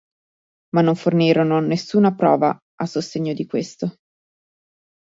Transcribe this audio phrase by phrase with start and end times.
[0.73, 3.97] Ma non fornirono nessuna prova a sostegno di questo.